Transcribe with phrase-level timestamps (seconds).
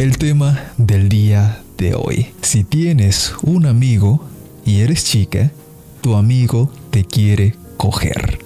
[0.00, 2.28] el tema del día de hoy.
[2.40, 4.24] Si tienes un amigo
[4.64, 5.52] y eres chica,
[6.00, 8.38] tu amigo te quiere coger.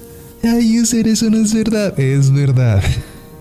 [0.42, 1.96] Ay, User, eso no es verdad.
[2.00, 2.82] Es verdad.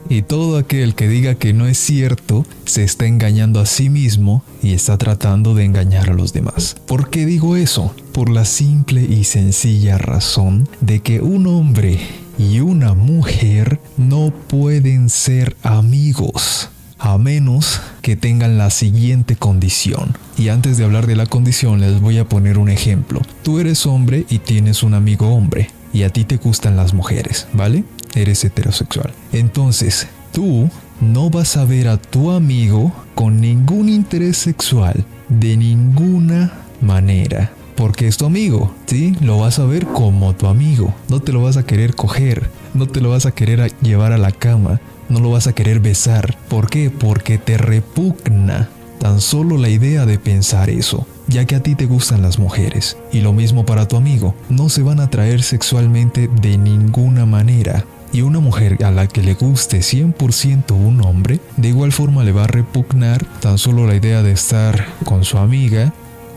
[0.09, 4.43] Y todo aquel que diga que no es cierto se está engañando a sí mismo
[4.61, 6.75] y está tratando de engañar a los demás.
[6.85, 7.95] ¿Por qué digo eso?
[8.11, 11.99] Por la simple y sencilla razón de que un hombre
[12.37, 16.69] y una mujer no pueden ser amigos
[17.03, 20.17] a menos que tengan la siguiente condición.
[20.37, 23.21] Y antes de hablar de la condición les voy a poner un ejemplo.
[23.43, 27.47] Tú eres hombre y tienes un amigo hombre y a ti te gustan las mujeres,
[27.51, 27.83] ¿vale?
[28.15, 29.11] Eres heterosexual.
[29.33, 30.69] Entonces, tú
[31.01, 37.51] no vas a ver a tu amigo con ningún interés sexual de ninguna manera.
[37.75, 39.13] Porque es tu amigo, ¿sí?
[39.19, 40.93] Lo vas a ver como tu amigo.
[41.09, 44.17] No te lo vas a querer coger, no te lo vas a querer llevar a
[44.17, 44.79] la cama,
[45.09, 46.37] no lo vas a querer besar.
[46.49, 46.89] ¿Por qué?
[46.89, 51.85] Porque te repugna tan solo la idea de pensar eso, ya que a ti te
[51.85, 52.97] gustan las mujeres.
[53.11, 57.85] Y lo mismo para tu amigo, no se van a atraer sexualmente de ninguna manera.
[58.13, 62.31] Y una mujer a la que le guste 100% un hombre, de igual forma le
[62.31, 65.93] va a repugnar tan solo la idea de estar con su amiga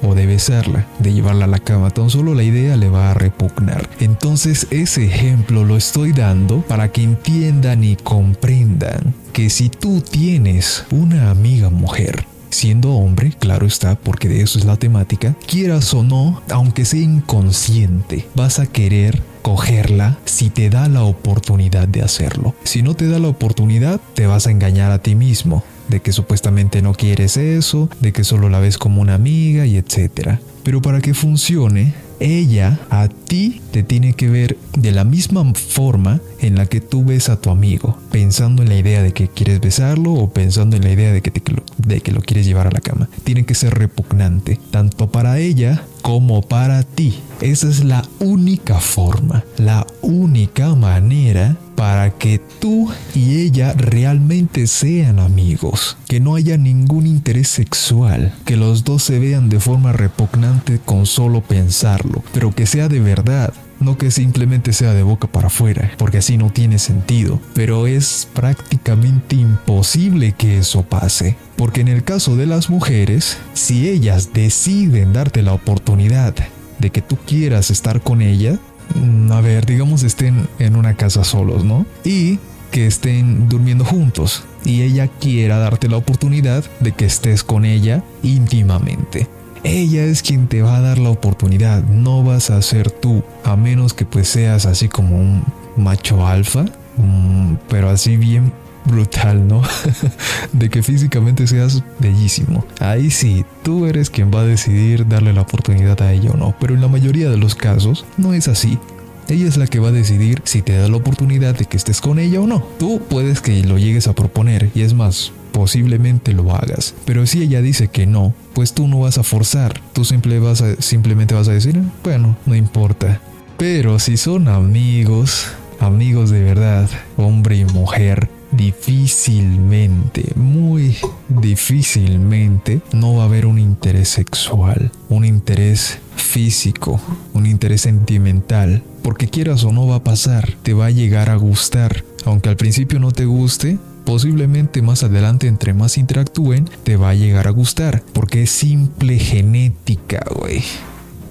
[0.06, 3.14] o de besarla, de llevarla a la cama, tan solo la idea le va a
[3.14, 3.88] repugnar.
[4.00, 10.84] Entonces ese ejemplo lo estoy dando para que entiendan y comprendan que si tú tienes
[10.90, 16.02] una amiga mujer, siendo hombre, claro está, porque de eso es la temática, quieras o
[16.02, 22.54] no, aunque sea inconsciente, vas a querer cogerla si te da la oportunidad de hacerlo.
[22.64, 26.12] Si no te da la oportunidad, te vas a engañar a ti mismo de que
[26.12, 30.40] supuestamente no quieres eso, de que solo la ves como una amiga y etcétera.
[30.62, 36.20] Pero para que funcione, ella a ti te tiene que ver de la misma forma
[36.40, 39.60] en la que tú ves a tu amigo, pensando en la idea de que quieres
[39.60, 42.72] besarlo o pensando en la idea de que, lo, de que lo quieres llevar a
[42.72, 43.08] la cama.
[43.24, 47.18] Tiene que ser repugnante, tanto para ella como para ti.
[47.40, 55.18] Esa es la única forma, la única manera para que tú y ella realmente sean
[55.18, 60.78] amigos, que no haya ningún interés sexual, que los dos se vean de forma repugnante
[60.78, 65.48] con solo pensarlo, pero que sea de verdad, no que simplemente sea de boca para
[65.48, 67.40] afuera, porque así no tiene sentido.
[67.54, 71.36] Pero es prácticamente imposible que eso pase.
[71.56, 76.34] Porque en el caso de las mujeres, si ellas deciden darte la oportunidad
[76.78, 78.58] de que tú quieras estar con ella,
[78.94, 81.86] mm, a ver, digamos estén en una casa solos, ¿no?
[82.04, 82.38] Y
[82.70, 88.02] que estén durmiendo juntos y ella quiera darte la oportunidad de que estés con ella
[88.22, 89.28] íntimamente.
[89.66, 93.56] Ella es quien te va a dar la oportunidad, no vas a ser tú, a
[93.56, 95.42] menos que pues seas así como un
[95.76, 96.66] macho alfa,
[96.96, 98.52] mm, pero así bien
[98.84, 99.62] brutal, ¿no?
[100.52, 102.64] de que físicamente seas bellísimo.
[102.78, 106.54] Ahí sí, tú eres quien va a decidir darle la oportunidad a ella o no,
[106.60, 108.78] pero en la mayoría de los casos no es así.
[109.26, 112.00] Ella es la que va a decidir si te da la oportunidad de que estés
[112.00, 112.62] con ella o no.
[112.78, 116.94] Tú puedes que lo llegues a proponer y es más, posiblemente lo hagas.
[117.06, 119.80] Pero si ella dice que no, pues tú no vas a forzar.
[119.94, 120.02] Tú
[120.42, 123.22] vas a, simplemente vas a decir, bueno, no importa.
[123.56, 125.46] Pero si son amigos,
[125.80, 130.94] amigos de verdad, hombre y mujer, difícilmente, muy
[131.30, 137.00] difícilmente, no va a haber un interés sexual, un interés físico,
[137.32, 141.36] un interés sentimental, porque quieras o no va a pasar, te va a llegar a
[141.36, 147.10] gustar, aunque al principio no te guste, posiblemente más adelante entre más interactúen, te va
[147.10, 150.62] a llegar a gustar, porque es simple genética, güey.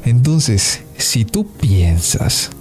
[0.03, 2.51] Entonces, si tú piensas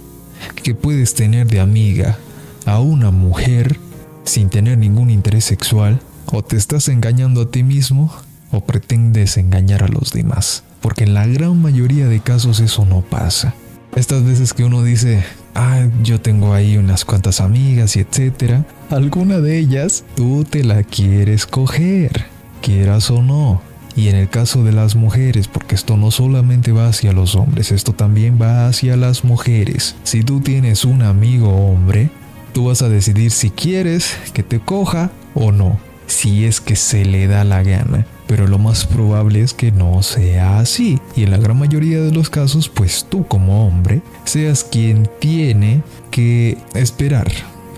[0.63, 2.17] que puedes tener de amiga
[2.65, 3.79] a una mujer
[4.23, 8.13] sin tener ningún interés sexual, o te estás engañando a ti mismo,
[8.51, 10.63] o pretendes engañar a los demás.
[10.81, 13.53] Porque en la gran mayoría de casos eso no pasa.
[13.95, 15.23] Estas veces que uno dice,
[15.53, 20.83] ah, yo tengo ahí unas cuantas amigas y etcétera, alguna de ellas tú te la
[20.83, 22.25] quieres coger,
[22.61, 23.61] quieras o no.
[23.95, 27.71] Y en el caso de las mujeres, porque esto no solamente va hacia los hombres,
[27.71, 29.95] esto también va hacia las mujeres.
[30.03, 32.09] Si tú tienes un amigo hombre,
[32.51, 37.05] tú vas a decidir si quieres que te coja o no, si es que se
[37.05, 38.05] le da la gana
[38.35, 40.99] pero lo más probable es que no sea así.
[41.15, 45.83] Y en la gran mayoría de los casos, pues tú como hombre seas quien tiene
[46.11, 47.31] que esperar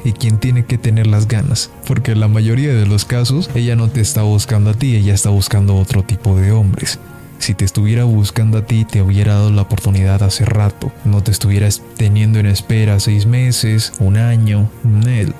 [0.04, 1.69] y quien tiene que tener las ganas.
[1.86, 5.13] Porque en la mayoría de los casos ella no te está buscando a ti, ella
[5.13, 6.98] está buscando otro tipo de hombres.
[7.38, 10.92] Si te estuviera buscando a ti, te hubiera dado la oportunidad hace rato.
[11.06, 14.71] No te estuvieras teniendo en espera seis meses, un año.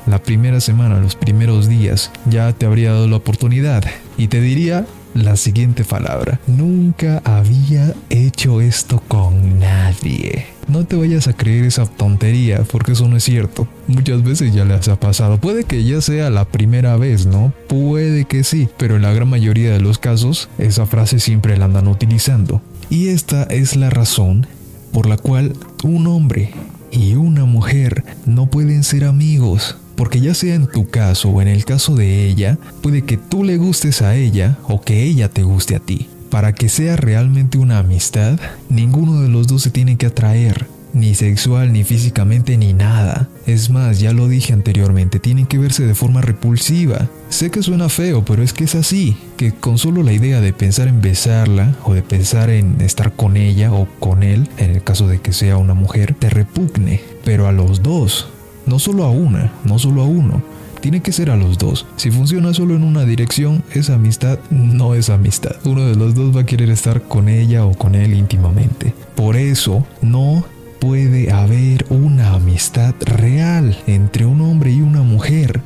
[0.06, 3.84] La primera semana, los primeros días, ya te habría dado la oportunidad.
[4.16, 4.86] Y te diría
[5.24, 6.40] la siguiente palabra.
[6.48, 10.46] Nunca había hecho esto con nadie.
[10.68, 13.68] No te vayas a creer esa tontería, porque eso no es cierto.
[13.88, 15.38] Muchas veces ya les ha pasado.
[15.40, 17.54] Puede que ya sea la primera vez, ¿no?
[17.68, 21.66] Puede que sí, pero en la gran mayoría de los casos, esa frase siempre la
[21.66, 22.62] andan utilizando.
[22.90, 24.48] Y esta es la razón
[24.92, 25.54] por la cual
[25.84, 26.52] un hombre
[26.92, 29.78] y una mujer no pueden ser amigos.
[29.98, 33.44] Porque ya sea en tu caso o en el caso de ella, puede que tú
[33.44, 36.08] le gustes a ella o que ella te guste a ti.
[36.30, 38.40] Para que sea realmente una amistad,
[38.70, 43.28] ninguno de los dos se tiene que atraer, ni sexual, ni físicamente, ni nada.
[43.48, 47.10] Es más, ya lo dije anteriormente, tienen que verse de forma repulsiva.
[47.30, 50.54] Sé que suena feo, pero es que es así, que con solo la idea de
[50.54, 54.84] pensar en besarla o de pensar en estar con ella o con él, en el
[54.84, 58.30] caso de que sea una mujer, te repugne, pero a los dos,
[58.68, 60.42] no solo a una, no solo a uno.
[60.82, 61.86] Tiene que ser a los dos.
[61.96, 65.56] Si funciona solo en una dirección, esa amistad no es amistad.
[65.66, 68.94] Uno de los dos va a querer estar con ella o con él íntimamente.
[69.16, 70.46] Por eso, no
[70.80, 75.62] puede haber una amistad real entre un hombre y una mujer.